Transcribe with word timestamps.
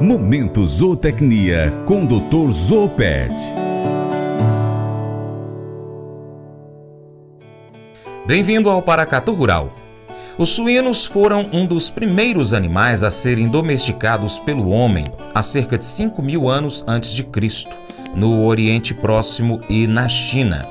Momento 0.00 0.66
Zootecnia 0.66 1.72
com 1.86 2.04
Dr. 2.04 2.50
Zoopet. 2.52 3.32
Bem-vindo 8.26 8.68
ao 8.68 8.82
Paracatu 8.82 9.32
Rural. 9.32 9.72
Os 10.36 10.50
suínos 10.50 11.06
foram 11.06 11.46
um 11.50 11.64
dos 11.64 11.88
primeiros 11.88 12.52
animais 12.52 13.02
a 13.02 13.10
serem 13.10 13.48
domesticados 13.48 14.38
pelo 14.38 14.68
homem 14.68 15.10
há 15.34 15.42
cerca 15.42 15.78
de 15.78 15.86
5 15.86 16.20
mil 16.20 16.46
anos 16.46 16.84
antes 16.86 17.12
de 17.12 17.24
Cristo, 17.24 17.74
no 18.14 18.44
Oriente 18.44 18.92
Próximo 18.92 19.62
e 19.66 19.86
na 19.86 20.10
China. 20.10 20.66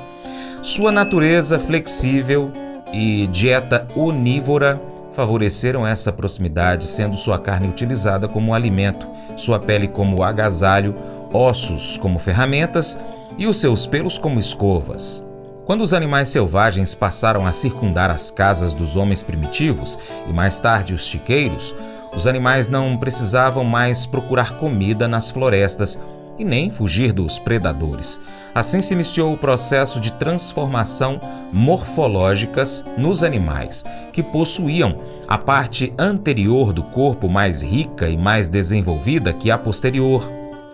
Sua 0.62 0.92
natureza 0.92 1.58
flexível 1.58 2.52
e 2.92 3.26
dieta 3.26 3.88
onívora 3.96 4.80
favoreceram 5.16 5.86
essa 5.86 6.12
proximidade, 6.12 6.84
sendo 6.84 7.16
sua 7.16 7.38
carne 7.38 7.66
utilizada 7.66 8.28
como 8.28 8.52
alimento, 8.52 9.08
sua 9.34 9.58
pele 9.58 9.88
como 9.88 10.22
agasalho, 10.22 10.94
ossos 11.32 11.96
como 11.96 12.18
ferramentas 12.18 12.98
e 13.38 13.46
os 13.46 13.58
seus 13.58 13.86
pelos 13.86 14.18
como 14.18 14.38
escovas. 14.38 15.24
Quando 15.64 15.80
os 15.80 15.94
animais 15.94 16.28
selvagens 16.28 16.94
passaram 16.94 17.46
a 17.46 17.50
circundar 17.50 18.10
as 18.10 18.30
casas 18.30 18.74
dos 18.74 18.94
homens 18.94 19.22
primitivos 19.22 19.98
e 20.28 20.32
mais 20.32 20.60
tarde 20.60 20.92
os 20.92 21.06
chiqueiros, 21.06 21.74
os 22.14 22.26
animais 22.26 22.68
não 22.68 22.96
precisavam 22.96 23.64
mais 23.64 24.04
procurar 24.04 24.58
comida 24.58 25.08
nas 25.08 25.30
florestas 25.30 25.98
e 26.38 26.44
nem 26.44 26.70
fugir 26.70 27.12
dos 27.12 27.38
predadores. 27.38 28.20
Assim 28.54 28.80
se 28.80 28.94
iniciou 28.94 29.32
o 29.32 29.38
processo 29.38 30.00
de 30.00 30.12
transformação 30.12 31.20
morfológicas 31.52 32.84
nos 32.96 33.22
animais, 33.22 33.84
que 34.12 34.22
possuíam 34.22 34.96
a 35.28 35.36
parte 35.36 35.92
anterior 35.98 36.72
do 36.72 36.82
corpo 36.82 37.28
mais 37.28 37.62
rica 37.62 38.08
e 38.08 38.16
mais 38.16 38.48
desenvolvida 38.48 39.32
que 39.32 39.50
a 39.50 39.58
posterior, 39.58 40.24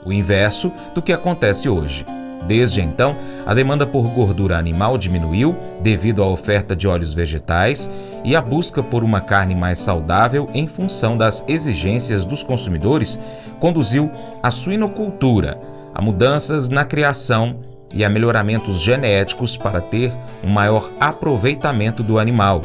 o 0.04 0.12
inverso 0.12 0.72
do 0.94 1.02
que 1.02 1.12
acontece 1.12 1.68
hoje. 1.68 2.04
Desde 2.46 2.80
então, 2.80 3.16
a 3.46 3.54
demanda 3.54 3.86
por 3.86 4.08
gordura 4.08 4.58
animal 4.58 4.98
diminuiu 4.98 5.54
devido 5.80 6.22
à 6.22 6.28
oferta 6.28 6.74
de 6.74 6.86
óleos 6.86 7.14
vegetais 7.14 7.90
e 8.24 8.36
a 8.36 8.40
busca 8.40 8.82
por 8.82 9.02
uma 9.02 9.20
carne 9.20 9.54
mais 9.54 9.78
saudável 9.78 10.48
em 10.52 10.66
função 10.66 11.16
das 11.16 11.44
exigências 11.48 12.24
dos 12.24 12.42
consumidores 12.42 13.18
conduziu 13.62 14.10
à 14.42 14.50
suinocultura, 14.50 15.56
a 15.94 16.02
mudanças 16.02 16.68
na 16.68 16.84
criação 16.84 17.60
e 17.94 18.04
a 18.04 18.10
melhoramentos 18.10 18.80
genéticos 18.80 19.56
para 19.56 19.80
ter 19.80 20.12
um 20.42 20.48
maior 20.48 20.90
aproveitamento 20.98 22.02
do 22.02 22.18
animal. 22.18 22.60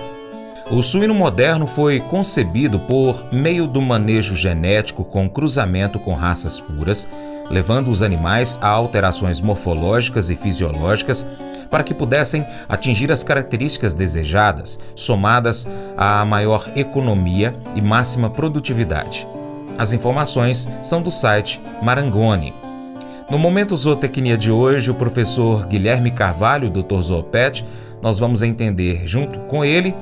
O 0.72 0.81
suíno 0.81 1.14
moderno 1.14 1.67
foi 1.67 2.00
concebido 2.00 2.80
por 2.80 3.31
meio 3.31 3.67
do 3.67 3.80
manejo 3.80 4.36
genético 4.36 5.04
com 5.04 5.30
cruzamento 5.30 6.00
com 6.00 6.16
raças 6.16 6.59
puras, 6.59 7.08
levando 7.48 7.92
os 7.92 8.02
animais 8.02 8.58
a 8.59 8.67
alterações 8.67 9.39
morfológicas 9.39 10.32
e 10.32 10.36
fisiológicas 10.36 11.28
para 11.70 11.84
que 11.84 11.94
pudessem 11.94 12.44
atingir 12.67 13.11
as 13.11 13.22
características 13.22 13.94
desejadas, 13.94 14.80
somadas 14.95 15.67
à 15.95 16.26
maior 16.26 16.67
economia 16.76 17.54
e 17.76 17.82
máxima 17.84 18.32
produtividade. 18.32 19.28
As 19.78 19.94
informações 19.94 20.67
são 20.81 21.02
do 21.02 21.11
site 21.11 21.61
Marangoni. 21.83 22.52
No 23.30 23.38
Momento 23.38 23.78
Zootecnia 23.78 24.36
de 24.36 24.52
hoje, 24.52 24.89
o 24.89 24.95
professor 24.95 25.67
Guilherme 25.67 26.09
Carvalho, 26.09 26.70
Dr. 26.70 27.00
Zoopet, 27.00 27.64
nós 28.02 28.17
vamos 28.17 28.42
entender 28.42 29.03
junto 29.05 29.38
com 29.42 29.64
ele 29.64 29.94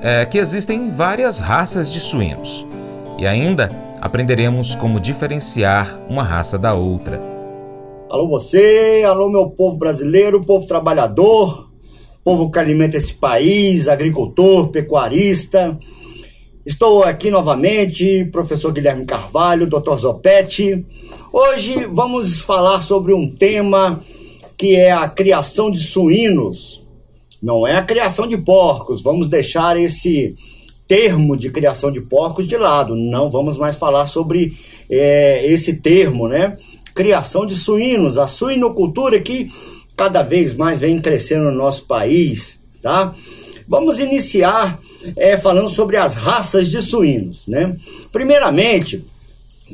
é, 0.00 0.24
que 0.24 0.38
existem 0.38 0.90
várias 0.90 1.40
raças 1.40 1.90
de 1.90 2.00
suínos. 2.00 2.66
E 3.18 3.26
ainda 3.26 3.68
aprenderemos 4.00 4.74
como 4.74 5.00
diferenciar 5.00 6.00
uma 6.08 6.22
raça 6.22 6.56
da 6.56 6.72
outra. 6.74 7.20
Alô 8.08 8.28
você, 8.28 9.04
alô 9.06 9.28
meu 9.28 9.50
povo 9.50 9.76
brasileiro, 9.76 10.40
povo 10.40 10.66
trabalhador, 10.66 11.68
povo 12.24 12.50
que 12.50 12.58
alimenta 12.58 12.96
esse 12.96 13.12
país, 13.12 13.88
agricultor, 13.88 14.68
pecuarista, 14.68 15.76
Estou 16.68 17.02
aqui 17.02 17.30
novamente, 17.30 18.26
professor 18.30 18.70
Guilherme 18.74 19.06
Carvalho, 19.06 19.66
Dr. 19.66 19.96
Zopetti. 19.96 20.84
Hoje 21.32 21.86
vamos 21.90 22.40
falar 22.40 22.82
sobre 22.82 23.14
um 23.14 23.26
tema 23.26 24.02
que 24.54 24.76
é 24.76 24.92
a 24.92 25.08
criação 25.08 25.70
de 25.70 25.80
suínos. 25.80 26.86
Não 27.42 27.66
é 27.66 27.78
a 27.78 27.82
criação 27.82 28.28
de 28.28 28.36
porcos. 28.36 29.00
Vamos 29.00 29.30
deixar 29.30 29.78
esse 29.78 30.36
termo 30.86 31.38
de 31.38 31.48
criação 31.48 31.90
de 31.90 32.02
porcos 32.02 32.46
de 32.46 32.58
lado. 32.58 32.94
Não 32.94 33.30
vamos 33.30 33.56
mais 33.56 33.76
falar 33.76 34.04
sobre 34.04 34.54
é, 34.90 35.50
esse 35.50 35.80
termo, 35.80 36.28
né? 36.28 36.58
Criação 36.94 37.46
de 37.46 37.54
suínos, 37.54 38.18
a 38.18 38.26
suinocultura 38.26 39.18
que 39.20 39.50
cada 39.96 40.20
vez 40.20 40.54
mais 40.54 40.80
vem 40.80 41.00
crescendo 41.00 41.44
no 41.44 41.52
nosso 41.52 41.86
país, 41.86 42.60
tá? 42.82 43.14
Vamos 43.66 44.00
iniciar 44.00 44.78
é, 45.16 45.36
falando 45.36 45.70
sobre 45.70 45.96
as 45.96 46.14
raças 46.14 46.68
de 46.68 46.82
suínos, 46.82 47.46
né? 47.46 47.76
Primeiramente, 48.12 49.04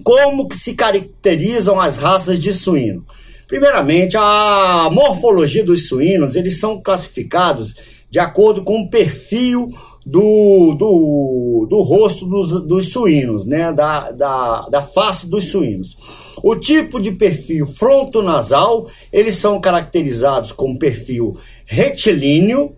como 0.02 0.48
que 0.48 0.56
se 0.56 0.74
caracterizam 0.74 1.80
as 1.80 1.96
raças 1.96 2.40
de 2.40 2.52
suíno? 2.52 3.04
Primeiramente, 3.46 4.16
a 4.16 4.88
morfologia 4.90 5.62
dos 5.62 5.86
suínos, 5.86 6.34
eles 6.34 6.58
são 6.58 6.80
classificados 6.80 7.74
de 8.10 8.18
acordo 8.18 8.64
com 8.64 8.82
o 8.82 8.88
perfil 8.88 9.72
do, 10.04 10.74
do, 10.78 11.66
do 11.68 11.82
rosto 11.82 12.26
dos, 12.26 12.66
dos 12.66 12.92
suínos, 12.92 13.46
né? 13.46 13.72
da, 13.72 14.10
da, 14.10 14.68
da 14.68 14.82
face 14.82 15.28
dos 15.28 15.50
suínos. 15.50 15.96
O 16.42 16.56
tipo 16.56 17.00
de 17.00 17.12
perfil 17.12 17.64
frontonasal, 17.64 18.88
eles 19.12 19.36
são 19.36 19.60
caracterizados 19.60 20.52
com 20.52 20.76
perfil 20.76 21.36
retilíneo, 21.64 22.76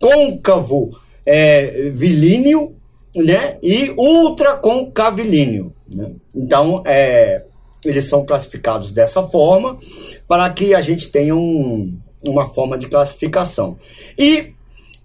côncavo 0.00 0.90
é, 1.24 1.90
vilíneo 1.90 2.74
né, 3.14 3.58
e 3.62 3.90
ultraconcavilíneo. 3.96 5.72
Né? 5.88 6.12
Então, 6.34 6.82
é, 6.84 7.44
eles 7.84 8.04
são 8.04 8.24
classificados 8.24 8.92
dessa 8.92 9.22
forma 9.22 9.78
para 10.26 10.48
que 10.50 10.74
a 10.74 10.80
gente 10.80 11.10
tenha 11.10 11.34
um, 11.34 11.96
uma 12.26 12.46
forma 12.46 12.76
de 12.76 12.88
classificação. 12.88 13.76
E 14.18 14.54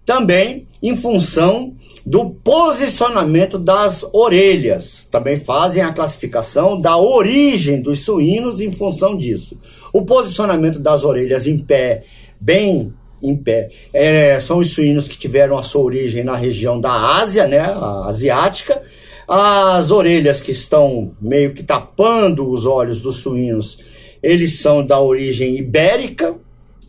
também 0.05 0.65
em 0.81 0.95
função 0.95 1.75
do 2.03 2.31
posicionamento 2.31 3.59
das 3.59 4.03
orelhas. 4.11 5.07
Também 5.11 5.35
fazem 5.35 5.83
a 5.83 5.93
classificação 5.93 6.81
da 6.81 6.97
origem 6.97 7.79
dos 7.79 8.03
suínos 8.05 8.59
em 8.59 8.71
função 8.71 9.15
disso. 9.15 9.55
O 9.93 10.03
posicionamento 10.03 10.79
das 10.79 11.03
orelhas 11.03 11.45
em 11.45 11.59
pé, 11.59 12.03
bem 12.39 12.91
em 13.21 13.35
pé. 13.35 13.69
É, 13.93 14.39
são 14.39 14.59
os 14.59 14.73
suínos 14.73 15.07
que 15.07 15.17
tiveram 15.17 15.57
a 15.57 15.61
sua 15.61 15.81
origem 15.81 16.23
na 16.23 16.35
região 16.35 16.79
da 16.79 16.91
Ásia, 16.91 17.47
né, 17.47 17.61
asiática. 18.05 18.81
As 19.27 19.91
orelhas 19.91 20.41
que 20.41 20.51
estão 20.51 21.11
meio 21.21 21.53
que 21.53 21.61
tapando 21.61 22.49
os 22.49 22.65
olhos 22.65 22.99
dos 22.99 23.17
suínos, 23.17 23.77
eles 24.23 24.59
são 24.59 24.83
da 24.83 24.99
origem 24.99 25.55
ibérica, 25.55 26.35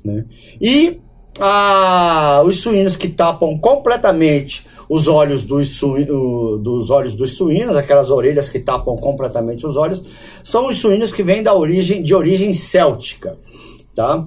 né? 0.04 0.24
E 0.58 0.98
a, 1.38 2.42
os 2.44 2.62
suínos 2.62 2.96
que 2.96 3.08
tapam 3.08 3.58
completamente 3.58 4.64
os 4.88 5.06
olhos 5.06 5.44
dos, 5.44 5.76
suínos, 5.76 6.60
dos 6.62 6.90
olhos 6.90 7.14
dos 7.14 7.36
suínos, 7.36 7.76
aquelas 7.76 8.10
orelhas 8.10 8.48
que 8.48 8.58
tapam 8.58 8.96
completamente 8.96 9.64
os 9.64 9.76
olhos, 9.76 10.02
são 10.42 10.66
os 10.66 10.78
suínos 10.78 11.12
que 11.12 11.22
vêm 11.22 11.42
da 11.42 11.54
origem 11.54 12.02
de 12.02 12.12
origem 12.12 12.52
céltica, 12.52 13.38
tá? 13.94 14.26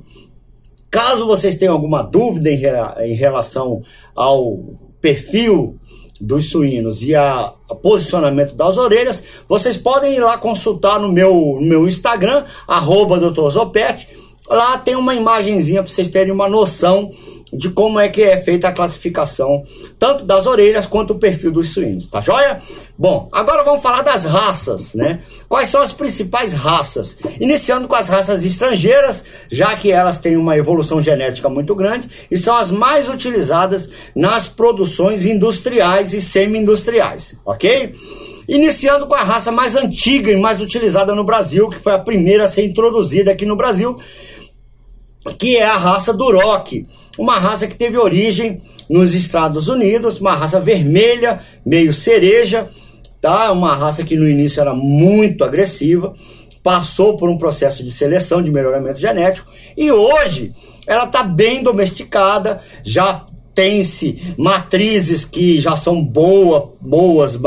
Caso 0.94 1.26
vocês 1.26 1.58
tenham 1.58 1.74
alguma 1.74 2.04
dúvida 2.04 2.52
em, 2.52 2.62
em 3.04 3.14
relação 3.16 3.82
ao 4.16 4.60
perfil 5.02 5.80
dos 6.22 6.52
suínos 6.52 7.02
e 7.02 7.16
a, 7.16 7.52
a, 7.68 7.74
posicionamento 7.74 8.54
das 8.54 8.78
orelhas, 8.78 9.24
vocês 9.48 9.76
podem 9.76 10.14
ir 10.14 10.20
lá 10.20 10.38
consultar 10.38 11.00
no 11.00 11.12
meu, 11.12 11.58
no 11.60 11.66
meu 11.66 11.88
Instagram, 11.88 12.46
arroba. 12.68 13.20
Lá 14.48 14.78
tem 14.78 14.96
uma 14.96 15.16
imagenzinha 15.16 15.82
para 15.82 15.92
vocês 15.92 16.10
terem 16.10 16.32
uma 16.32 16.48
noção 16.48 17.10
de 17.56 17.70
como 17.70 18.00
é 18.00 18.10
que 18.10 18.24
é 18.24 18.38
feita 18.38 18.68
a 18.68 18.72
classificação, 18.72 19.64
tanto 20.00 20.26
das 20.26 20.46
orelhas 20.46 20.86
quanto 20.86 21.14
o 21.14 21.20
perfil 21.20 21.52
dos 21.52 21.74
suínos, 21.74 22.10
tá 22.10 22.20
joia? 22.20 22.62
Bom, 22.98 23.30
agora 23.32 23.64
vamos 23.64 23.82
falar 23.82 24.02
das 24.02 24.26
raças, 24.26 24.94
né? 24.94 25.20
Quais 25.48 25.70
são 25.70 25.82
as 25.82 25.92
principais 25.92 26.54
raças? 26.54 27.18
Iniciando 27.40 27.88
com 27.88 27.96
as 27.96 28.10
raças 28.10 28.44
estrangeiras, 28.44 29.24
já 29.52 29.76
que 29.76 29.92
elas 29.92 30.20
têm 30.20 30.38
uma 30.38 30.58
evolução 30.58 31.02
genética 31.02 31.50
muito 31.50 31.76
grande 31.76 32.10
e 32.30 32.38
são 32.38 32.56
as 32.56 32.72
mais 32.72 33.10
utilizadas 33.10 33.90
nas 34.16 34.48
produções 34.48 35.26
industriais 35.26 36.14
e 36.14 36.22
semi-industriais, 36.22 37.36
ok? 37.46 37.94
Iniciando 38.48 39.08
com 39.08 39.16
a 39.16 39.24
raça 39.24 39.52
mais 39.52 39.76
antiga 39.76 40.32
e 40.32 40.36
mais 40.36 40.60
utilizada 40.60 41.16
no 41.16 41.24
Brasil, 41.24 41.70
que 41.70 41.80
foi 41.80 41.94
a 41.94 42.00
primeira 42.00 42.44
a 42.44 42.48
ser 42.48 42.66
introduzida 42.66 43.32
aqui 43.32 43.46
no 43.46 43.56
Brasil, 43.56 43.98
que 45.32 45.58
é 45.58 45.64
a 45.64 45.78
raça 45.78 46.14
Duroc, 46.14 46.86
uma 47.18 47.40
raça 47.40 47.68
que 47.68 47.76
teve 47.76 47.98
origem 47.98 48.62
nos 48.90 49.14
Estados 49.14 49.70
Unidos, 49.70 50.20
uma 50.20 50.36
raça 50.36 50.60
vermelha, 50.60 51.40
meio 51.66 51.94
cereja, 51.94 52.70
tá? 53.22 53.52
Uma 53.52 53.74
raça 53.76 54.04
que 54.04 54.18
no 54.18 54.28
início 54.28 54.60
era 54.60 54.74
muito 54.74 55.44
agressiva, 55.44 56.14
passou 56.62 57.18
por 57.18 57.30
um 57.30 57.38
processo 57.38 57.84
de 57.84 57.92
seleção, 57.92 58.42
de 58.42 58.52
melhoramento 58.52 59.00
genético 59.00 59.50
e 59.78 59.92
hoje 59.92 60.54
ela 60.86 61.06
está 61.06 61.24
bem 61.24 61.64
domesticada, 61.64 62.62
já 62.84 63.26
tem-se 63.56 64.34
matrizes 64.38 65.24
que 65.24 65.62
já 65.62 65.76
são 65.76 66.04
boa, 66.04 66.74
boas 66.82 67.40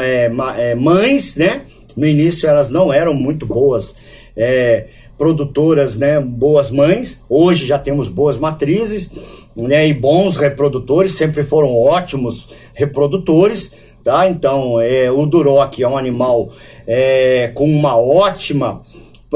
é, 0.00 0.30
é, 0.56 0.74
mães, 0.74 1.36
né? 1.36 1.62
No 1.96 2.06
início 2.06 2.48
elas 2.48 2.70
não 2.70 2.92
eram 2.92 3.12
muito 3.12 3.44
boas 3.44 3.94
é, 4.36 4.86
produtoras, 5.20 5.96
né? 5.96 6.18
Boas 6.18 6.70
mães. 6.70 7.20
Hoje 7.28 7.66
já 7.66 7.78
temos 7.78 8.08
boas 8.08 8.38
matrizes, 8.38 9.10
né? 9.54 9.86
E 9.86 9.92
bons 9.92 10.38
reprodutores, 10.38 11.12
sempre 11.12 11.42
foram 11.42 11.76
ótimos 11.76 12.48
reprodutores, 12.72 13.70
tá? 14.02 14.30
Então, 14.30 14.80
é, 14.80 15.10
o 15.10 15.26
Duroc 15.26 15.78
é 15.78 15.86
um 15.86 15.98
animal 15.98 16.50
é, 16.86 17.48
com 17.54 17.70
uma 17.70 17.98
ótima 17.98 18.80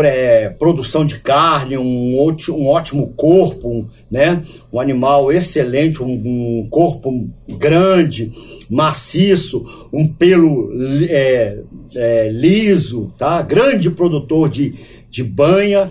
é, 0.03 0.49
produção 0.49 1.05
de 1.05 1.21
carne, 1.21 1.77
um, 1.77 2.17
um 2.17 2.67
ótimo 2.67 3.13
corpo, 3.17 3.87
né? 4.11 4.43
um 4.73 4.81
animal 4.81 5.31
excelente, 5.31 6.03
um, 6.03 6.11
um, 6.11 6.67
corpo 6.69 7.29
grande, 7.57 8.33
maciço, 8.69 9.89
um 9.93 10.09
pelo 10.09 10.73
é, 11.09 11.59
é, 11.95 12.29
liso, 12.31 13.13
tá? 13.17 13.41
grande 13.43 13.91
produtor 13.91 14.49
de, 14.49 14.75
de 15.15 15.23
banha, 15.23 15.89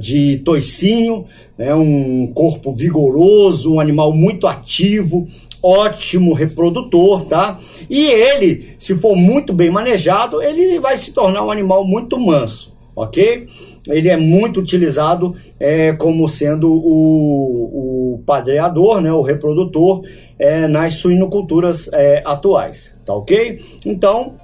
de 0.00 0.38
toicinho, 0.38 1.26
né? 1.58 1.74
um 1.74 2.26
corpo 2.28 2.72
vigoroso, 2.72 3.74
um 3.74 3.80
animal 3.80 4.12
muito 4.12 4.46
ativo, 4.46 5.28
ótimo 5.62 6.32
reprodutor, 6.32 7.26
tá? 7.26 7.60
E 7.90 8.06
ele, 8.06 8.74
se 8.78 8.94
for 8.94 9.14
muito 9.14 9.52
bem 9.52 9.70
manejado, 9.70 10.42
ele 10.42 10.80
vai 10.80 10.96
se 10.96 11.12
tornar 11.12 11.44
um 11.44 11.50
animal 11.50 11.84
muito 11.84 12.18
manso 12.18 12.72
ok? 12.94 13.46
Ele 13.88 14.08
é 14.08 14.16
muito 14.16 14.60
utilizado 14.60 15.34
é, 15.58 15.92
como 15.92 16.28
sendo 16.28 16.70
o, 16.70 18.14
o 18.14 18.18
padreador, 18.24 19.00
né, 19.00 19.12
o 19.12 19.22
reprodutor 19.22 20.04
é, 20.38 20.66
nas 20.68 20.94
suinoculturas 20.94 21.90
é, 21.92 22.22
atuais, 22.24 22.94
tá 23.04 23.14
ok? 23.14 23.60
Então, 23.86 24.34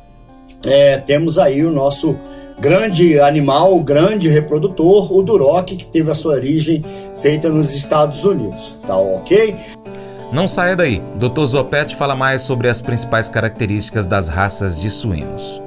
é, 0.67 0.97
temos 0.99 1.39
aí 1.39 1.65
o 1.65 1.71
nosso 1.71 2.17
grande 2.61 3.21
animal, 3.21 3.79
grande 3.81 4.29
reprodutor, 4.29 5.13
o 5.13 5.23
Duroc, 5.23 5.69
que 5.69 5.87
teve 5.87 6.11
a 6.11 6.15
sua 6.15 6.35
origem 6.35 6.85
feita 7.21 7.49
nos 7.49 7.75
Estados 7.75 8.25
Unidos, 8.25 8.79
tá 8.87 8.97
ok? 8.97 9.57
Não 10.33 10.47
saia 10.47 10.77
daí, 10.77 11.01
Dr. 11.15 11.45
Zopete 11.45 11.97
fala 11.97 12.15
mais 12.15 12.43
sobre 12.43 12.69
as 12.69 12.83
principais 12.83 13.29
características 13.29 14.07
das 14.07 14.29
raças 14.29 14.81
de 14.81 14.91
suínos. 14.91 15.63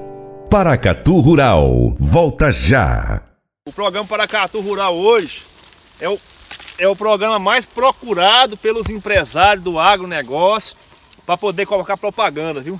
Paracatu 0.49 1.19
Rural, 1.19 1.95
volta 1.97 2.51
já. 2.51 3.23
O 3.67 3.71
programa 3.71 4.05
Paracatu 4.05 4.59
Rural 4.59 4.95
hoje 4.95 5.43
é 5.99 6.09
o, 6.09 6.19
é 6.77 6.87
o 6.87 6.95
programa 6.95 7.39
mais 7.39 7.65
procurado 7.65 8.57
pelos 8.57 8.89
empresários 8.89 9.63
do 9.63 9.79
agronegócio 9.79 10.75
para 11.25 11.37
poder 11.37 11.65
colocar 11.65 11.95
propaganda, 11.95 12.59
viu? 12.59 12.79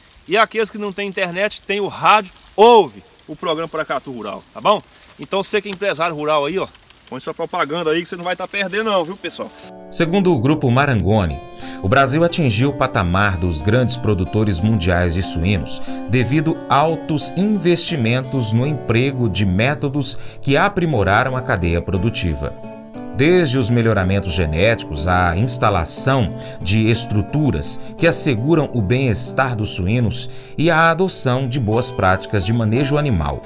E 0.31 0.37
aqueles 0.37 0.71
que 0.71 0.77
não 0.77 0.93
têm 0.93 1.09
internet, 1.09 1.61
tem 1.61 1.81
o 1.81 1.89
rádio, 1.89 2.31
ouve 2.55 3.03
o 3.27 3.35
programa 3.35 3.67
Paracatu 3.67 4.13
Rural, 4.13 4.41
tá 4.53 4.61
bom? 4.61 4.81
Então 5.19 5.43
você 5.43 5.61
que 5.61 5.67
é 5.67 5.71
empresário 5.73 6.15
rural 6.15 6.45
aí, 6.45 6.57
ó, 6.57 6.65
põe 7.09 7.19
sua 7.19 7.33
propaganda 7.33 7.89
aí 7.89 8.01
que 8.01 8.07
você 8.07 8.15
não 8.15 8.23
vai 8.23 8.33
estar 8.33 8.47
tá 8.47 8.49
perdendo 8.49 8.85
não, 8.85 9.03
viu 9.03 9.17
pessoal? 9.17 9.51
Segundo 9.91 10.31
o 10.31 10.39
grupo 10.39 10.71
Marangoni, 10.71 11.37
o 11.83 11.89
Brasil 11.89 12.23
atingiu 12.23 12.69
o 12.69 12.77
patamar 12.77 13.35
dos 13.35 13.59
grandes 13.59 13.97
produtores 13.97 14.61
mundiais 14.61 15.15
de 15.15 15.21
suínos 15.21 15.81
devido 16.09 16.55
a 16.69 16.75
altos 16.75 17.31
investimentos 17.35 18.53
no 18.53 18.65
emprego 18.65 19.27
de 19.27 19.45
métodos 19.45 20.17
que 20.41 20.55
aprimoraram 20.55 21.35
a 21.35 21.41
cadeia 21.41 21.81
produtiva. 21.81 22.70
Desde 23.15 23.59
os 23.59 23.69
melhoramentos 23.69 24.33
genéticos 24.33 25.07
à 25.07 25.35
instalação 25.37 26.33
de 26.61 26.89
estruturas 26.89 27.79
que 27.97 28.07
asseguram 28.07 28.69
o 28.73 28.81
bem-estar 28.81 29.55
dos 29.55 29.71
suínos 29.71 30.29
e 30.57 30.71
a 30.71 30.89
adoção 30.89 31.47
de 31.47 31.59
boas 31.59 31.91
práticas 31.91 32.45
de 32.45 32.53
manejo 32.53 32.97
animal. 32.97 33.41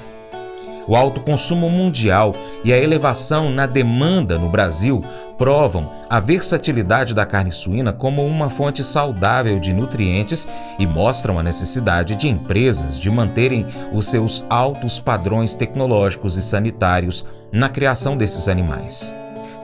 O 0.88 0.94
alto 0.94 1.20
consumo 1.20 1.68
mundial 1.68 2.32
e 2.64 2.72
a 2.72 2.78
elevação 2.78 3.50
na 3.50 3.66
demanda 3.66 4.38
no 4.38 4.48
Brasil 4.48 5.02
provam 5.36 5.90
a 6.08 6.20
versatilidade 6.20 7.12
da 7.12 7.26
carne 7.26 7.50
suína 7.50 7.92
como 7.92 8.24
uma 8.24 8.48
fonte 8.48 8.84
saudável 8.84 9.58
de 9.58 9.74
nutrientes 9.74 10.48
e 10.78 10.86
mostram 10.86 11.38
a 11.38 11.42
necessidade 11.42 12.14
de 12.14 12.28
empresas 12.28 13.00
de 13.00 13.10
manterem 13.10 13.66
os 13.92 14.06
seus 14.06 14.44
altos 14.48 15.00
padrões 15.00 15.56
tecnológicos 15.56 16.36
e 16.36 16.42
sanitários 16.42 17.26
na 17.52 17.68
criação 17.68 18.16
desses 18.16 18.48
animais. 18.48 19.14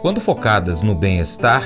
Quando 0.03 0.21
focadas 0.21 0.83
no 0.83 0.97
bem-estar 0.97 1.63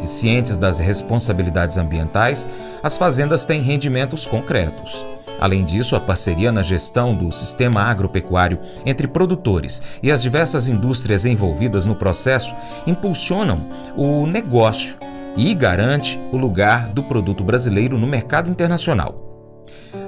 e 0.00 0.06
cientes 0.06 0.56
das 0.56 0.78
responsabilidades 0.78 1.76
ambientais, 1.76 2.48
as 2.84 2.96
fazendas 2.96 3.44
têm 3.44 3.60
rendimentos 3.60 4.24
concretos. 4.24 5.04
Além 5.40 5.64
disso, 5.64 5.96
a 5.96 6.00
parceria 6.00 6.52
na 6.52 6.62
gestão 6.62 7.12
do 7.12 7.32
sistema 7.32 7.82
agropecuário 7.82 8.60
entre 8.86 9.08
produtores 9.08 9.82
e 10.00 10.12
as 10.12 10.22
diversas 10.22 10.68
indústrias 10.68 11.24
envolvidas 11.24 11.84
no 11.84 11.96
processo 11.96 12.54
impulsionam 12.86 13.66
o 13.96 14.24
negócio 14.24 14.96
e 15.36 15.52
garante 15.52 16.20
o 16.30 16.36
lugar 16.36 16.90
do 16.90 17.02
produto 17.02 17.42
brasileiro 17.42 17.98
no 17.98 18.06
mercado 18.06 18.48
internacional. 18.48 19.26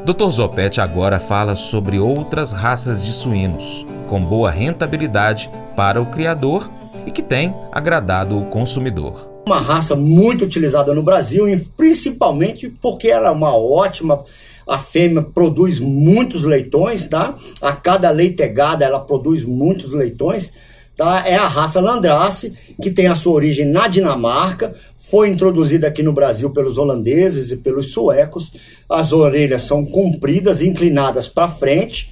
Dr. 0.05 0.31
Zopete 0.31 0.81
agora 0.81 1.19
fala 1.19 1.57
sobre 1.57 1.99
outras 1.99 2.53
raças 2.53 3.03
de 3.03 3.13
suínos 3.13 3.85
com 4.09 4.23
boa 4.23 4.51
rentabilidade 4.53 5.51
para 5.75 6.01
o 6.01 6.07
criador 6.07 6.71
e 7.07 7.11
que 7.11 7.23
tem 7.23 7.55
agradado 7.71 8.39
o 8.39 8.47
consumidor. 8.47 9.31
Uma 9.47 9.59
raça 9.59 9.97
muito 9.97 10.45
utilizada 10.45 10.95
no 10.95 11.03
Brasil, 11.03 11.47
principalmente 11.77 12.69
porque 12.81 13.09
ela 13.09 13.29
é 13.29 13.33
uma 13.33 13.57
ótima 13.57 14.25
a 14.67 14.79
fêmea 14.79 15.23
produz 15.23 15.79
muitos 15.79 16.45
leitões, 16.45 17.07
tá? 17.07 17.37
A 17.61 17.73
cada 17.73 18.11
leitegada 18.11 18.85
ela 18.85 19.01
produz 19.01 19.45
muitos 19.45 19.93
leitões, 19.93 20.53
tá? 20.97 21.27
É 21.27 21.35
a 21.35 21.47
raça 21.47 21.81
Landrace, 21.81 22.53
que 22.81 22.91
tem 22.91 23.07
a 23.07 23.15
sua 23.15 23.33
origem 23.33 23.67
na 23.67 23.89
Dinamarca, 23.89 24.75
foi 24.97 25.29
introduzida 25.29 25.89
aqui 25.89 26.03
no 26.03 26.13
Brasil 26.13 26.51
pelos 26.51 26.79
holandeses 26.79 27.51
e 27.51 27.57
pelos 27.57 27.93
suecos. 27.93 28.53
As 28.89 29.13
orelhas 29.13 29.63
são 29.63 29.85
compridas, 29.85 30.63
inclinadas 30.63 31.29
para 31.29 31.49
frente, 31.49 32.11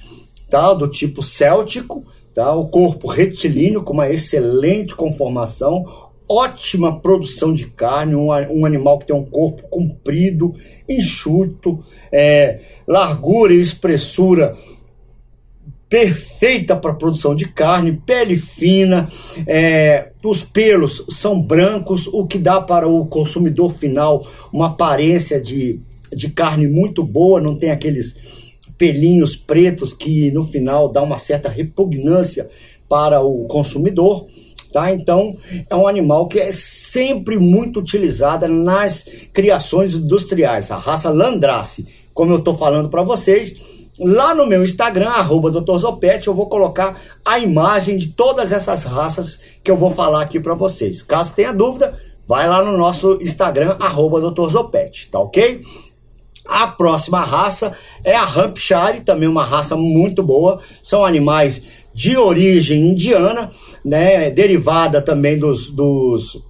tá? 0.49 0.73
Do 0.73 0.87
tipo 0.87 1.23
céltico, 1.23 2.05
tá? 2.33 2.53
O 2.53 2.67
corpo 2.67 3.07
retilíneo 3.07 3.83
com 3.83 3.93
uma 3.93 4.09
excelente 4.09 4.95
conformação, 4.95 5.85
ótima 6.27 6.99
produção 6.99 7.53
de 7.53 7.65
carne, 7.65 8.15
um, 8.15 8.29
um 8.29 8.65
animal 8.65 8.99
que 8.99 9.07
tem 9.07 9.15
um 9.15 9.25
corpo 9.25 9.63
comprido, 9.69 10.53
enxuto, 10.87 11.79
é, 12.11 12.59
largura 12.87 13.53
e 13.53 13.59
espessura 13.59 14.57
perfeita 15.91 16.73
para 16.73 16.93
produção 16.93 17.35
de 17.35 17.49
carne, 17.49 18.01
pele 18.05 18.37
fina, 18.37 19.09
é, 19.45 20.11
os 20.23 20.41
pelos 20.41 21.05
são 21.09 21.41
brancos, 21.41 22.07
o 22.07 22.25
que 22.25 22.39
dá 22.39 22.61
para 22.61 22.87
o 22.87 23.05
consumidor 23.05 23.73
final 23.73 24.25
uma 24.53 24.67
aparência 24.67 25.41
de, 25.41 25.81
de 26.13 26.29
carne 26.29 26.65
muito 26.65 27.03
boa, 27.03 27.41
não 27.41 27.57
tem 27.57 27.71
aqueles 27.71 28.40
pelinhos 28.81 29.35
pretos 29.35 29.93
que 29.93 30.31
no 30.31 30.43
final 30.43 30.89
dá 30.89 31.03
uma 31.03 31.19
certa 31.19 31.47
repugnância 31.47 32.49
para 32.89 33.21
o 33.21 33.45
consumidor. 33.45 34.25
Tá? 34.73 34.91
Então, 34.91 35.37
é 35.69 35.75
um 35.75 35.87
animal 35.87 36.27
que 36.27 36.39
é 36.39 36.51
sempre 36.51 37.37
muito 37.37 37.79
utilizada 37.79 38.47
nas 38.47 39.05
criações 39.31 39.93
industriais, 39.93 40.71
a 40.71 40.77
raça 40.77 41.11
Landrace. 41.11 41.87
Como 42.11 42.33
eu 42.33 42.39
estou 42.39 42.57
falando 42.57 42.89
para 42.89 43.03
vocês, 43.03 43.55
lá 43.99 44.33
no 44.33 44.47
meu 44.47 44.63
Instagram, 44.63 45.09
arroba. 45.09 45.51
Zopete, 45.51 46.27
eu 46.27 46.33
vou 46.33 46.47
colocar 46.47 46.99
a 47.23 47.37
imagem 47.37 47.97
de 47.97 48.07
todas 48.07 48.51
essas 48.51 48.85
raças 48.85 49.39
que 49.63 49.69
eu 49.69 49.77
vou 49.77 49.91
falar 49.91 50.23
aqui 50.23 50.39
para 50.39 50.55
vocês. 50.55 51.03
Caso 51.03 51.33
tenha 51.33 51.53
dúvida, 51.53 51.93
vai 52.27 52.49
lá 52.49 52.65
no 52.65 52.75
nosso 52.75 53.19
Instagram, 53.21 53.75
arroba. 53.79 54.19
Zopete, 54.49 55.07
tá 55.11 55.19
ok? 55.19 55.61
A 56.45 56.67
próxima 56.67 57.21
raça 57.21 57.75
é 58.03 58.15
a 58.15 58.23
Hampshire, 58.23 59.01
também 59.05 59.29
uma 59.29 59.45
raça 59.45 59.75
muito 59.75 60.23
boa. 60.23 60.59
São 60.81 61.05
animais 61.05 61.61
de 61.93 62.17
origem 62.17 62.89
indiana, 62.89 63.51
né, 63.83 64.29
derivada 64.29 65.01
também 65.01 65.37
dos, 65.37 65.69
dos, 65.69 66.41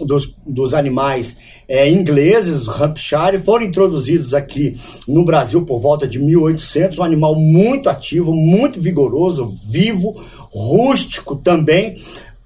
dos, 0.00 0.34
dos 0.46 0.74
animais 0.74 1.36
é, 1.68 1.88
ingleses, 1.88 2.68
Hampshire, 2.68 3.38
foram 3.44 3.66
introduzidos 3.66 4.34
aqui 4.34 4.76
no 5.06 5.24
Brasil 5.24 5.64
por 5.64 5.80
volta 5.80 6.06
de 6.06 6.18
1800. 6.18 6.98
Um 6.98 7.02
animal 7.02 7.34
muito 7.34 7.88
ativo, 7.88 8.34
muito 8.34 8.80
vigoroso, 8.80 9.46
vivo, 9.68 10.14
rústico 10.50 11.36
também 11.36 11.96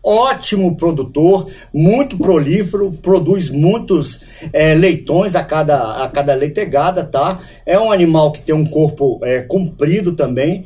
ótimo 0.02 0.76
produtor, 0.76 1.48
muito 1.72 2.16
prolífero, 2.16 2.92
produz 3.02 3.50
muitos 3.50 4.22
é, 4.52 4.74
leitões 4.74 5.36
a 5.36 5.44
cada, 5.44 6.02
a 6.02 6.08
cada 6.08 6.34
leitegada, 6.34 7.04
tá? 7.04 7.38
É 7.66 7.78
um 7.78 7.92
animal 7.92 8.32
que 8.32 8.42
tem 8.42 8.54
um 8.54 8.66
corpo 8.66 9.20
é, 9.22 9.42
comprido 9.42 10.12
também. 10.12 10.64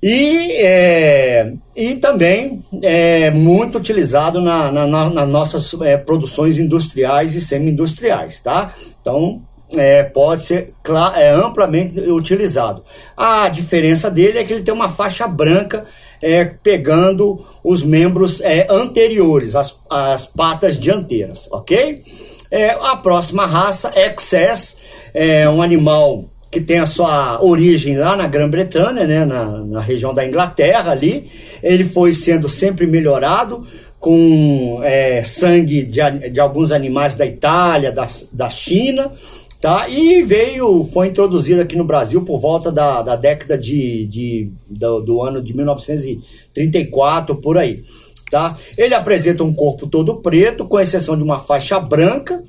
E, 0.00 0.52
é, 0.52 1.52
e 1.74 1.96
também 1.96 2.62
é 2.82 3.32
muito 3.32 3.78
utilizado 3.78 4.40
na, 4.40 4.70
na, 4.70 4.86
na 4.86 5.10
nas 5.10 5.28
nossas 5.28 5.74
é, 5.82 5.96
produções 5.96 6.56
industriais 6.56 7.34
e 7.34 7.40
semi-industriais, 7.40 8.38
tá? 8.40 8.72
Então, 9.00 9.42
é, 9.76 10.02
pode 10.02 10.44
ser 10.44 10.72
é, 11.16 11.30
amplamente 11.30 11.98
utilizado. 12.00 12.82
A 13.16 13.48
diferença 13.48 14.10
dele 14.10 14.38
é 14.38 14.44
que 14.44 14.52
ele 14.52 14.62
tem 14.62 14.72
uma 14.72 14.88
faixa 14.88 15.26
branca 15.26 15.84
é, 16.22 16.44
pegando 16.44 17.44
os 17.62 17.82
membros 17.82 18.40
é, 18.40 18.66
anteriores, 18.70 19.54
as, 19.54 19.76
as 19.90 20.26
patas 20.26 20.78
dianteiras, 20.78 21.48
ok? 21.50 22.02
É, 22.50 22.70
a 22.70 22.96
próxima 22.96 23.44
raça, 23.44 23.92
Excess, 23.94 24.76
é 25.12 25.48
um 25.48 25.60
animal 25.60 26.24
que 26.50 26.60
tem 26.60 26.78
a 26.78 26.86
sua 26.86 27.42
origem 27.42 27.98
lá 27.98 28.16
na 28.16 28.26
Grã-Bretanha, 28.26 29.06
né, 29.06 29.24
na, 29.24 29.44
na 29.58 29.80
região 29.80 30.14
da 30.14 30.26
Inglaterra 30.26 30.92
ali. 30.92 31.30
Ele 31.62 31.84
foi 31.84 32.14
sendo 32.14 32.48
sempre 32.48 32.86
melhorado 32.86 33.66
com 34.00 34.80
é, 34.82 35.22
sangue 35.22 35.82
de, 35.82 36.30
de 36.30 36.40
alguns 36.40 36.72
animais 36.72 37.16
da 37.16 37.26
Itália, 37.26 37.92
da, 37.92 38.08
da 38.32 38.48
China, 38.48 39.12
tá? 39.60 39.88
E 39.88 40.22
veio, 40.22 40.84
foi 40.84 41.08
introduzido 41.08 41.60
aqui 41.60 41.76
no 41.76 41.84
Brasil 41.84 42.24
por 42.24 42.40
volta 42.40 42.70
da, 42.70 43.02
da 43.02 43.16
década 43.16 43.58
de, 43.58 44.06
de 44.06 44.52
do, 44.68 45.00
do, 45.00 45.22
ano 45.22 45.42
de 45.42 45.54
1934 45.54 47.36
por 47.36 47.58
aí, 47.58 47.82
tá? 48.30 48.56
Ele 48.76 48.94
apresenta 48.94 49.42
um 49.42 49.52
corpo 49.52 49.86
todo 49.86 50.16
preto, 50.16 50.64
com 50.64 50.78
exceção 50.78 51.16
de 51.16 51.22
uma 51.22 51.40
faixa 51.40 51.80
branca, 51.80 52.42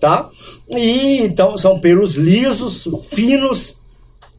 tá? 0.00 0.30
E 0.70 1.18
então 1.18 1.58
são 1.58 1.78
pelos 1.78 2.14
lisos, 2.14 2.88
finos, 3.10 3.76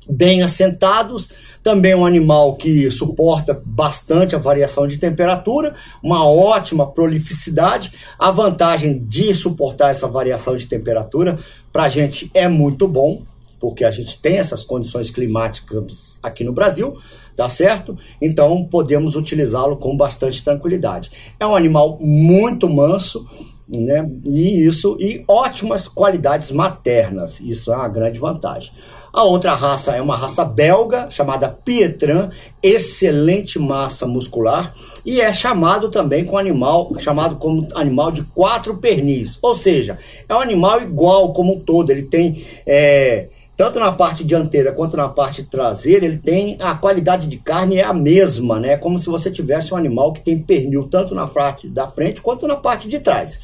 bem 0.10 0.42
assentados 0.42 1.30
também 1.68 1.94
um 1.94 2.06
animal 2.06 2.56
que 2.56 2.90
suporta 2.90 3.62
bastante 3.66 4.34
a 4.34 4.40
variação 4.40 4.88
de 4.88 4.96
temperatura, 4.96 5.76
uma 6.02 6.26
ótima 6.26 6.90
prolificidade. 6.90 7.92
A 8.18 8.32
vantagem 8.32 9.00
de 9.00 9.34
suportar 9.34 9.92
essa 9.92 10.08
variação 10.08 10.56
de 10.56 10.66
temperatura 10.66 11.38
para 11.78 11.84
a 11.84 11.90
gente 11.90 12.32
é 12.34 12.48
muito 12.48 12.88
bom, 12.88 13.22
porque 13.60 13.86
a 13.86 13.92
gente 13.92 14.20
tem 14.20 14.40
essas 14.40 14.64
condições 14.64 15.12
climáticas 15.12 16.18
aqui 16.24 16.44
no 16.44 16.52
Brasil, 16.52 16.98
tá 17.36 17.48
certo? 17.48 17.96
Então 18.20 18.64
podemos 18.64 19.16
utilizá-lo 19.16 19.78
com 19.78 19.96
bastante 19.96 20.44
tranquilidade. 20.44 21.12
É 21.40 21.46
um 21.46 21.56
animal 21.56 22.00
muito 22.02 22.68
manso, 22.68 23.30
né? 23.68 24.10
E 24.26 24.66
isso 24.66 24.98
e 25.00 25.24
ótimas 25.28 25.88
qualidades 25.88 26.52
maternas, 26.52 27.42
isso 27.42 27.72
é 27.72 27.76
uma 27.76 27.88
grande 27.88 28.20
vantagem. 28.20 28.72
A 29.12 29.24
outra 29.24 29.54
raça 29.54 29.96
é 29.96 30.02
uma 30.02 30.16
raça 30.16 30.46
belga 30.46 31.10
chamada 31.10 31.50
Pietran, 31.50 32.30
excelente 32.62 33.58
massa 33.58 34.06
muscular 34.06 34.74
e 35.06 35.20
é 35.20 35.34
chamado 35.34 35.90
também 35.90 36.24
com 36.24 36.38
animal 36.38 36.92
chamado 37.00 37.38
como 37.38 37.68
animal 37.74 38.12
de 38.12 38.24
quatro 38.24 38.78
pernis, 38.78 39.40
ou 39.42 39.56
seja, 39.56 39.98
é 40.30 40.36
um 40.36 40.40
animal 40.40 40.82
igual 40.82 41.34
como 41.34 41.56
um 41.56 41.60
todo. 41.60 41.90
Ele 41.90 42.04
tem 42.04 42.46
é, 42.66 43.30
tanto 43.58 43.80
na 43.80 43.92
parte 43.92 44.24
dianteira 44.24 44.72
quanto 44.72 44.96
na 44.96 45.10
parte 45.10 45.44
traseira, 45.44 46.06
ele 46.06 46.20
tem 46.20 46.56
a 46.60 46.76
qualidade 46.76 47.28
de 47.28 47.38
carne 47.38 47.78
é 47.78 47.84
a 47.84 47.92
mesma, 47.92 48.60
né? 48.60 48.78
Como 48.78 49.00
se 49.00 49.08
você 49.08 49.32
tivesse 49.32 49.74
um 49.74 49.78
animal 49.78 50.14
que 50.14 50.22
tem 50.22 50.40
pernil 50.40 50.88
tanto 50.88 51.16
na 51.16 51.26
parte 51.26 51.68
da 51.68 51.88
frente 51.88 52.22
quanto 52.22 52.48
na 52.48 52.56
parte 52.56 52.88
de 52.88 53.00
trás, 53.00 53.42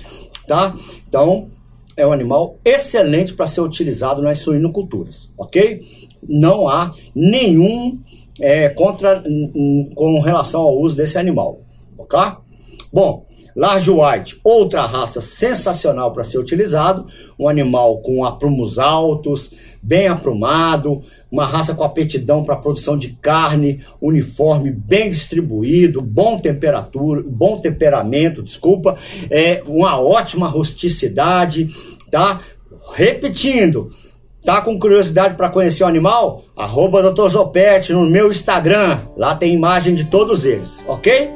tá? 0.48 0.74
Então, 1.08 1.50
é 1.98 2.06
um 2.06 2.12
animal 2.12 2.58
excelente 2.64 3.34
para 3.34 3.48
ser 3.48 3.62
utilizado 3.62 4.22
nas 4.22 4.38
suinoculturas, 4.38 5.32
ok? 5.36 5.82
Não 6.30 6.70
há 6.70 6.94
nenhum 7.16 8.00
é, 8.40 8.70
contra 8.70 9.24
com 9.96 10.20
relação 10.20 10.62
ao 10.62 10.78
uso 10.78 10.96
desse 10.96 11.18
animal, 11.18 11.62
ok? 11.98 12.20
Bom, 12.92 13.26
Large 13.56 13.92
White, 13.92 14.40
outra 14.44 14.84
raça 14.84 15.22
sensacional 15.22 16.12
para 16.12 16.24
ser 16.24 16.40
utilizado, 16.40 17.06
um 17.38 17.48
animal 17.48 18.00
com 18.00 18.26
aprumos 18.26 18.80
altos, 18.80 19.52
bem 19.84 20.08
aprumado, 20.08 21.02
uma 21.30 21.46
raça 21.46 21.76
com 21.76 21.84
aptidão 21.84 22.44
para 22.46 22.56
produção 22.56 22.98
de 22.98 23.10
carne, 23.22 23.82
uniforme 24.02 24.72
bem 24.72 25.10
distribuído, 25.10 26.02
bom 26.02 26.40
temperatura, 26.40 27.22
bom 27.28 27.60
temperamento, 27.60 28.42
desculpa, 28.42 28.98
é 29.30 29.62
uma 29.68 30.00
ótima 30.00 30.48
rusticidade, 30.48 31.68
tá? 32.10 32.40
Repetindo, 32.96 33.92
tá 34.46 34.62
com 34.62 34.80
curiosidade 34.80 35.36
para 35.36 35.50
conhecer 35.50 35.84
o 35.84 35.88
animal? 35.88 36.46
Arroba 36.56 37.12
Dr. 37.12 37.30
Zopete 37.30 37.92
no 37.92 38.10
meu 38.10 38.32
Instagram, 38.32 39.00
lá 39.18 39.36
tem 39.36 39.54
imagem 39.54 39.96
de 39.96 40.06
todos 40.06 40.46
eles, 40.46 40.70
ok? 40.88 41.30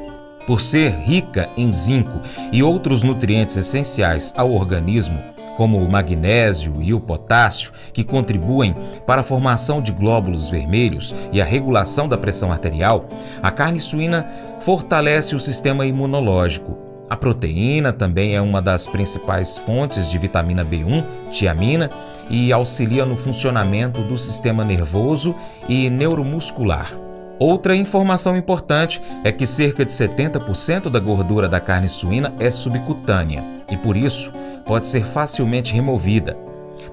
Por 0.46 0.62
ser 0.62 0.92
rica 1.04 1.50
em 1.58 1.70
zinco 1.70 2.22
e 2.50 2.62
outros 2.62 3.02
nutrientes 3.02 3.58
essenciais 3.58 4.32
ao 4.34 4.50
organismo, 4.52 5.18
como 5.58 5.76
o 5.78 5.90
magnésio 5.90 6.80
e 6.80 6.94
o 6.94 7.00
potássio, 7.00 7.72
que 7.92 8.04
contribuem 8.04 8.76
para 9.04 9.22
a 9.22 9.24
formação 9.24 9.82
de 9.82 9.90
glóbulos 9.90 10.48
vermelhos 10.48 11.12
e 11.32 11.42
a 11.42 11.44
regulação 11.44 12.06
da 12.06 12.16
pressão 12.16 12.52
arterial, 12.52 13.08
a 13.42 13.50
carne 13.50 13.80
suína 13.80 14.24
fortalece 14.60 15.34
o 15.34 15.40
sistema 15.40 15.84
imunológico. 15.84 16.78
A 17.10 17.16
proteína 17.16 17.92
também 17.92 18.36
é 18.36 18.40
uma 18.40 18.62
das 18.62 18.86
principais 18.86 19.56
fontes 19.56 20.08
de 20.08 20.16
vitamina 20.16 20.64
B1, 20.64 21.02
tiamina, 21.32 21.90
e 22.30 22.52
auxilia 22.52 23.04
no 23.04 23.16
funcionamento 23.16 24.00
do 24.02 24.16
sistema 24.16 24.64
nervoso 24.64 25.34
e 25.68 25.90
neuromuscular. 25.90 26.92
Outra 27.36 27.74
informação 27.74 28.36
importante 28.36 29.02
é 29.24 29.32
que 29.32 29.46
cerca 29.46 29.84
de 29.84 29.90
70% 29.90 30.88
da 30.88 31.00
gordura 31.00 31.48
da 31.48 31.58
carne 31.58 31.88
suína 31.88 32.32
é 32.38 32.48
subcutânea 32.48 33.42
e, 33.68 33.76
por 33.76 33.96
isso, 33.96 34.32
pode 34.68 34.86
ser 34.86 35.04
facilmente 35.04 35.74
removida. 35.74 36.36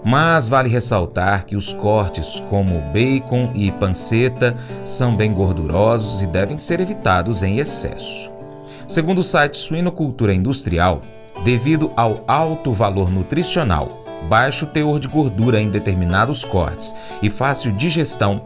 Mas 0.03 0.47
vale 0.47 0.69
ressaltar 0.69 1.45
que 1.45 1.55
os 1.55 1.73
cortes, 1.73 2.39
como 2.49 2.79
bacon 2.93 3.51
e 3.53 3.71
panceta, 3.71 4.55
são 4.85 5.15
bem 5.15 5.33
gordurosos 5.33 6.21
e 6.21 6.27
devem 6.27 6.57
ser 6.57 6.79
evitados 6.79 7.43
em 7.43 7.59
excesso. 7.59 8.31
Segundo 8.87 9.19
o 9.19 9.23
site 9.23 9.57
Suinocultura 9.57 10.33
Industrial, 10.33 11.01
devido 11.43 11.91
ao 11.97 12.23
alto 12.27 12.71
valor 12.71 13.11
nutricional, 13.11 14.03
baixo 14.29 14.67
teor 14.67 14.99
de 14.99 15.07
gordura 15.07 15.59
em 15.59 15.69
determinados 15.69 16.45
cortes 16.45 16.95
e 17.21 17.29
fácil 17.29 17.71
digestão, 17.71 18.41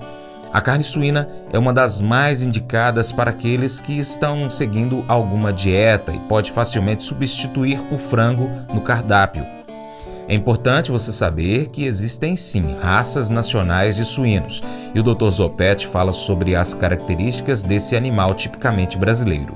a 0.52 0.62
carne 0.62 0.84
suína 0.84 1.30
é 1.54 1.60
uma 1.60 1.72
das 1.72 2.02
mais 2.02 2.42
indicadas 2.42 3.12
para 3.12 3.30
aqueles 3.30 3.80
que 3.80 4.00
estão 4.00 4.50
seguindo 4.50 5.06
alguma 5.08 5.54
dieta 5.54 6.12
e 6.12 6.20
pode 6.22 6.52
facilmente 6.52 7.04
substituir 7.04 7.80
o 7.92 7.98
frango 8.00 8.50
no 8.74 8.82
cardápio. 8.82 9.46
É 10.28 10.34
importante 10.34 10.92
você 10.92 11.12
saber 11.12 11.68
que 11.68 11.86
existem 11.86 12.36
sim 12.36 12.76
raças 12.82 13.30
nacionais 13.30 13.96
de 13.96 14.04
suínos 14.04 14.64
e 14.94 15.00
o 15.00 15.04
Dr. 15.04 15.30
Zopete 15.30 15.86
fala 15.86 16.14
sobre 16.14 16.56
as 16.56 16.74
características 16.74 17.62
desse 17.62 17.96
animal 17.96 18.34
tipicamente 18.34 18.98
brasileiro. 18.98 19.56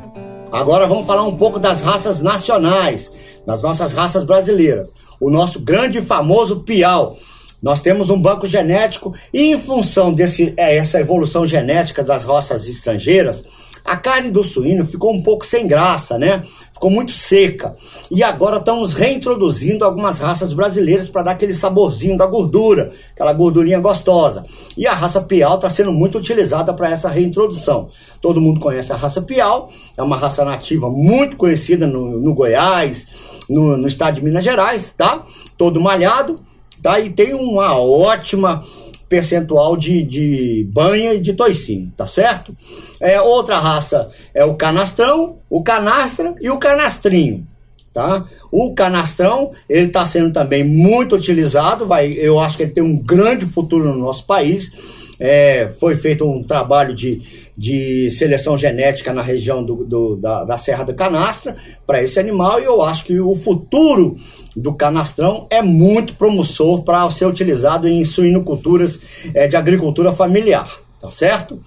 Agora 0.52 0.86
vamos 0.86 1.08
falar 1.08 1.24
um 1.24 1.36
pouco 1.36 1.58
das 1.58 1.82
raças 1.82 2.22
nacionais, 2.22 3.12
das 3.48 3.64
nossas 3.64 3.94
raças 3.94 4.24
brasileiras. 4.24 4.92
O 5.20 5.32
nosso 5.32 5.60
grande 5.60 5.98
e 5.98 6.02
famoso 6.02 6.60
piau 6.60 7.18
nós 7.64 7.80
temos 7.80 8.10
um 8.10 8.22
banco 8.22 8.46
genético 8.46 9.14
e 9.34 9.42
em 9.42 9.58
função 9.58 10.12
desse 10.12 10.54
é, 10.58 10.76
essa 10.76 11.00
evolução 11.00 11.46
genética 11.46 12.04
das 12.04 12.26
raças 12.26 12.68
estrangeiras, 12.68 13.46
a 13.86 13.96
carne 13.96 14.32
do 14.32 14.44
suíno 14.44 14.86
ficou 14.86 15.14
um 15.14 15.22
pouco 15.22 15.46
sem 15.46 15.66
graça, 15.66 16.18
né? 16.18 16.44
Ficou 16.72 16.90
muito 16.90 17.12
seca. 17.12 17.76
E 18.12 18.24
agora 18.24 18.58
estamos 18.58 18.94
reintroduzindo 18.94 19.84
algumas 19.84 20.20
raças 20.20 20.54
brasileiras 20.54 21.10
para 21.10 21.24
dar 21.24 21.32
aquele 21.32 21.54
saborzinho 21.54 22.18
da 22.18 22.26
gordura, 22.26 22.92
aquela 23.14 23.34
gordurinha 23.34 23.80
gostosa. 23.80 24.46
E 24.78 24.88
a 24.88 24.94
raça 24.94 25.22
Piau 25.22 25.56
está 25.56 25.70
sendo 25.70 25.92
muito 25.92 26.18
utilizada 26.18 26.74
para 26.74 26.92
essa 26.92 27.10
reintrodução. 27.10 27.90
Todo 28.22 28.42
mundo 28.42 28.60
conhece 28.60 28.92
a 28.92 28.96
raça 28.96 29.22
Piau, 29.22 29.70
é 29.98 30.04
uma 30.04 30.18
raça 30.18 30.46
nativa 30.46 30.90
muito 30.90 31.36
conhecida 31.36 31.86
no, 31.86 32.20
no 32.20 32.34
Goiás, 32.34 33.08
no, 33.50 33.76
no 33.76 33.88
estado 33.88 34.16
de 34.16 34.24
Minas 34.24 34.44
Gerais, 34.44 34.94
tá? 34.98 35.24
Todo 35.58 35.82
malhado 35.82 36.40
tá? 36.84 37.00
E 37.00 37.10
tem 37.10 37.34
uma 37.34 37.80
ótima 37.80 38.64
percentual 39.08 39.78
de, 39.78 40.04
de 40.04 40.68
banha 40.72 41.14
e 41.14 41.20
de 41.20 41.34
toicínio, 41.34 41.92
tá 41.96 42.06
certo? 42.06 42.56
É, 43.00 43.22
outra 43.22 43.58
raça 43.60 44.10
é 44.34 44.44
o 44.44 44.56
canastrão, 44.56 45.38
o 45.50 45.64
canastra 45.64 46.36
e 46.42 46.50
o 46.50 46.58
canastrinho. 46.58 47.46
Tá? 47.94 48.26
O 48.52 48.74
canastrão 48.74 49.52
ele 49.70 49.86
está 49.86 50.04
sendo 50.04 50.34
também 50.34 50.64
muito 50.64 51.16
utilizado, 51.16 51.86
vai, 51.86 52.12
eu 52.14 52.40
acho 52.40 52.58
que 52.58 52.64
ele 52.64 52.72
tem 52.72 52.84
um 52.84 52.98
grande 52.98 53.46
futuro 53.46 53.94
no 53.94 54.00
nosso 54.00 54.26
país. 54.26 54.72
É, 55.20 55.70
foi 55.80 55.96
feito 55.96 56.26
um 56.26 56.42
trabalho 56.42 56.96
de, 56.96 57.22
de 57.56 58.10
seleção 58.10 58.58
genética 58.58 59.14
na 59.14 59.22
região 59.22 59.64
do, 59.64 59.86
do 59.86 60.16
da, 60.16 60.44
da 60.44 60.58
Serra 60.58 60.86
do 60.86 60.96
Canastra 60.96 61.56
para 61.86 62.02
esse 62.02 62.20
animal 62.20 62.60
e 62.60 62.64
eu 62.64 62.82
acho 62.82 63.06
que 63.06 63.20
o 63.20 63.36
futuro 63.36 64.16
do 64.56 64.74
canastrão 64.74 65.46
é 65.52 65.62
muito 65.62 66.16
promissor 66.16 66.82
para 66.82 67.10
ser 67.12 67.28
utilizado 67.28 67.88
em 67.88 68.04
suinoculturas 68.04 69.00
é, 69.36 69.48
de 69.48 69.56
agricultura 69.56 70.12
familiar, 70.12 70.68
tá 71.00 71.12
certo? 71.12 71.62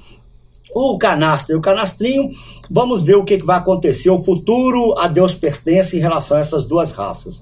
O 0.76 0.98
canastro 0.98 1.56
o 1.56 1.60
canastrinho. 1.60 2.28
Vamos 2.70 3.02
ver 3.02 3.16
o 3.16 3.24
que, 3.24 3.38
que 3.38 3.46
vai 3.46 3.56
acontecer. 3.56 4.10
O 4.10 4.22
futuro 4.22 4.98
a 4.98 5.08
Deus 5.08 5.34
pertence 5.34 5.96
em 5.96 6.00
relação 6.00 6.36
a 6.36 6.40
essas 6.40 6.66
duas 6.66 6.92
raças. 6.92 7.40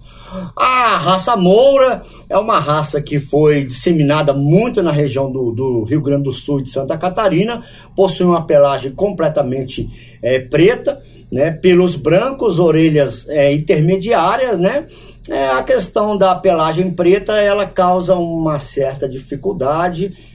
A 0.56 0.96
raça 0.96 1.36
Moura 1.36 2.02
é 2.28 2.36
uma 2.36 2.58
raça 2.58 3.00
que 3.00 3.18
foi 3.18 3.64
disseminada 3.64 4.32
muito 4.32 4.82
na 4.82 4.90
região 4.90 5.30
do, 5.30 5.52
do 5.52 5.84
Rio 5.84 6.02
Grande 6.02 6.24
do 6.24 6.32
Sul 6.32 6.60
e 6.60 6.62
de 6.64 6.70
Santa 6.70 6.96
Catarina, 6.96 7.62
possui 7.94 8.26
uma 8.26 8.44
pelagem 8.44 8.92
completamente 8.92 9.88
é, 10.22 10.40
preta, 10.40 11.02
né, 11.30 11.50
pelos 11.50 11.96
brancos, 11.96 12.58
orelhas 12.58 13.28
é, 13.28 13.52
intermediárias, 13.52 14.58
né? 14.58 14.86
É, 15.28 15.48
a 15.48 15.62
questão 15.62 16.18
da 16.18 16.34
pelagem 16.34 16.90
preta 16.90 17.32
ela 17.40 17.64
causa 17.64 18.14
uma 18.14 18.58
certa 18.58 19.08
dificuldade 19.08 20.33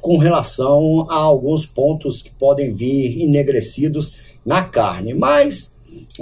com 0.00 0.16
relação 0.16 1.06
a 1.10 1.16
alguns 1.16 1.66
pontos 1.66 2.22
que 2.22 2.30
podem 2.30 2.72
vir 2.72 3.22
enegrecidos 3.22 4.16
na 4.44 4.62
carne. 4.62 5.14
Mas 5.14 5.72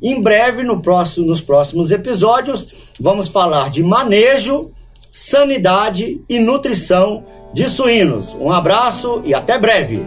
Em 0.00 0.22
breve, 0.22 0.62
no 0.62 0.80
próximo, 0.80 1.26
nos 1.26 1.40
próximos 1.40 1.90
episódios, 1.90 2.68
vamos 3.00 3.26
falar 3.28 3.70
de 3.70 3.82
manejo, 3.82 4.70
sanidade 5.10 6.20
e 6.28 6.38
nutrição 6.38 7.24
de 7.52 7.68
suínos. 7.68 8.34
Um 8.34 8.52
abraço 8.52 9.22
e 9.24 9.32
até 9.32 9.58
breve. 9.58 10.04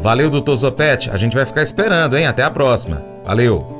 Valeu, 0.00 0.30
doutor 0.30 0.56
Zopete. 0.56 1.10
A 1.10 1.18
gente 1.18 1.36
vai 1.36 1.44
ficar 1.44 1.62
esperando, 1.62 2.16
hein? 2.16 2.26
Até 2.26 2.42
a 2.42 2.50
próxima. 2.50 3.04
Valeu. 3.24 3.79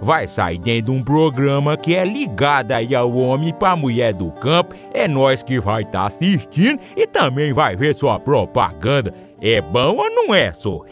vai 0.01 0.27
sair 0.27 0.57
dentro 0.57 0.91
de 0.91 0.97
um 0.99 1.03
programa 1.03 1.77
que 1.77 1.95
é 1.95 2.03
ligado 2.03 2.71
aí 2.71 2.95
ao 2.95 3.15
homem 3.15 3.53
para 3.53 3.75
mulher 3.75 4.13
do 4.13 4.31
campo. 4.31 4.75
É 4.93 5.07
nós 5.07 5.43
que 5.43 5.59
vai 5.59 5.83
estar 5.83 6.01
tá 6.01 6.07
assistindo 6.07 6.79
e 6.97 7.05
também 7.05 7.53
vai 7.53 7.75
ver 7.75 7.95
sua 7.95 8.19
propaganda. 8.19 9.13
É 9.39 9.61
bom 9.61 9.97
ou 9.97 10.09
não 10.09 10.33
é, 10.33 10.51
só? 10.53 10.81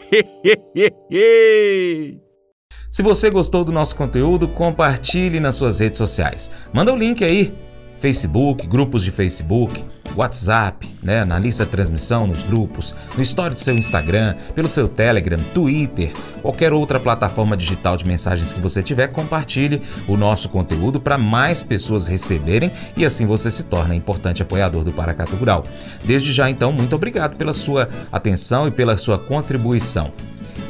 Se 2.90 3.02
você 3.02 3.30
gostou 3.30 3.64
do 3.64 3.70
nosso 3.70 3.94
conteúdo, 3.94 4.48
compartilhe 4.48 5.38
nas 5.38 5.54
suas 5.54 5.78
redes 5.78 5.98
sociais. 5.98 6.50
Manda 6.72 6.92
o 6.92 6.96
link 6.96 7.24
aí. 7.24 7.69
Facebook, 8.00 8.66
grupos 8.66 9.04
de 9.04 9.10
Facebook, 9.10 9.84
WhatsApp, 10.16 10.88
né, 11.02 11.24
na 11.24 11.38
lista 11.38 11.64
de 11.64 11.70
transmissão, 11.70 12.26
nos 12.26 12.42
grupos, 12.42 12.94
no 13.16 13.22
story 13.22 13.54
do 13.54 13.60
seu 13.60 13.76
Instagram, 13.76 14.34
pelo 14.54 14.68
seu 14.68 14.88
Telegram, 14.88 15.38
Twitter, 15.54 16.10
qualquer 16.42 16.72
outra 16.72 16.98
plataforma 16.98 17.56
digital 17.56 17.96
de 17.96 18.06
mensagens 18.06 18.52
que 18.52 18.60
você 18.60 18.82
tiver, 18.82 19.08
compartilhe 19.08 19.82
o 20.08 20.16
nosso 20.16 20.48
conteúdo 20.48 21.00
para 21.00 21.18
mais 21.18 21.62
pessoas 21.62 22.06
receberem 22.06 22.72
e 22.96 23.04
assim 23.04 23.26
você 23.26 23.50
se 23.50 23.64
torna 23.64 23.94
importante 23.94 24.42
apoiador 24.42 24.82
do 24.82 24.92
Paracato 24.92 25.36
Rural. 25.36 25.64
Desde 26.04 26.32
já, 26.32 26.50
então, 26.50 26.72
muito 26.72 26.96
obrigado 26.96 27.36
pela 27.36 27.52
sua 27.52 27.88
atenção 28.10 28.66
e 28.66 28.70
pela 28.70 28.96
sua 28.96 29.18
contribuição. 29.18 30.10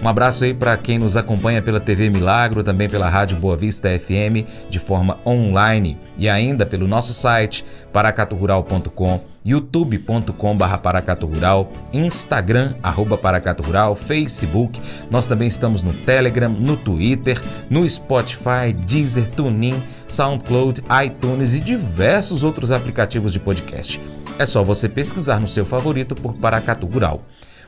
Um 0.02 0.08
abraço 0.08 0.44
aí 0.44 0.54
para 0.54 0.74
quem 0.78 0.98
nos 0.98 1.14
acompanha 1.14 1.60
pela 1.60 1.78
TV 1.78 2.08
Milagro, 2.08 2.64
também 2.64 2.88
pela 2.88 3.06
Rádio 3.10 3.36
Boa 3.36 3.54
Vista 3.54 3.86
FM 3.98 4.48
de 4.70 4.78
forma 4.78 5.18
online 5.26 5.98
e 6.16 6.26
ainda 6.26 6.64
pelo 6.64 6.88
nosso 6.88 7.12
site 7.12 7.66
paracaturural.com, 7.92 9.20
youtube.com.br 9.44 10.76
paracaturural, 10.82 11.70
Instagram, 11.92 12.76
arroba 12.82 13.18
paracaturural, 13.18 13.94
Facebook. 13.94 14.80
Nós 15.10 15.26
também 15.26 15.48
estamos 15.48 15.82
no 15.82 15.92
Telegram, 15.92 16.48
no 16.48 16.78
Twitter, 16.78 17.38
no 17.68 17.86
Spotify, 17.86 18.72
Deezer, 18.86 19.28
TuneIn, 19.28 19.82
SoundCloud, 20.08 20.82
iTunes 21.04 21.54
e 21.54 21.60
diversos 21.60 22.42
outros 22.42 22.72
aplicativos 22.72 23.34
de 23.34 23.38
podcast. 23.38 24.00
É 24.38 24.46
só 24.46 24.64
você 24.64 24.88
pesquisar 24.88 25.38
no 25.38 25.46
seu 25.46 25.66
favorito 25.66 26.14
por 26.14 26.32
Paracatu 26.32 26.86
Rural. 26.86 27.22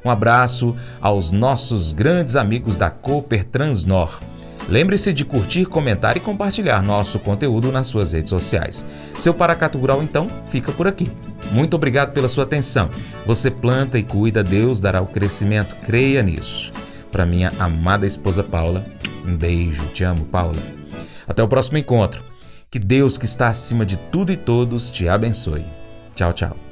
Um 0.04 0.10
abraço 0.10 0.76
aos 1.00 1.30
nossos 1.30 1.92
grandes 1.92 2.36
amigos 2.36 2.76
da 2.76 2.90
Cooper 2.90 3.44
Transnor. 3.44 4.20
Lembre-se 4.68 5.12
de 5.12 5.24
curtir, 5.24 5.66
comentar 5.66 6.16
e 6.16 6.20
compartilhar 6.20 6.82
nosso 6.82 7.18
conteúdo 7.18 7.72
nas 7.72 7.88
suas 7.88 8.12
redes 8.12 8.30
sociais. 8.30 8.86
Seu 9.18 9.34
Paracatu 9.34 9.78
Rural, 9.78 10.02
então, 10.02 10.28
fica 10.48 10.70
por 10.72 10.86
aqui. 10.86 11.10
Muito 11.50 11.74
obrigado 11.74 12.12
pela 12.12 12.28
sua 12.28 12.44
atenção. 12.44 12.88
Você 13.26 13.50
planta 13.50 13.98
e 13.98 14.02
cuida, 14.02 14.42
Deus 14.42 14.80
dará 14.80 15.00
o 15.00 15.06
crescimento. 15.06 15.74
Creia 15.84 16.22
nisso. 16.22 16.72
Para 17.10 17.26
minha 17.26 17.52
amada 17.58 18.06
esposa 18.06 18.42
Paula, 18.42 18.84
um 19.26 19.36
beijo. 19.36 19.84
Te 19.88 20.04
amo, 20.04 20.24
Paula. 20.24 20.62
Até 21.26 21.42
o 21.42 21.48
próximo 21.48 21.78
encontro. 21.78 22.22
Que 22.70 22.78
Deus, 22.78 23.18
que 23.18 23.26
está 23.26 23.48
acima 23.48 23.84
de 23.84 23.96
tudo 23.96 24.32
e 24.32 24.36
todos, 24.36 24.90
te 24.90 25.08
abençoe. 25.08 25.64
Tchau, 26.14 26.32
tchau. 26.32 26.71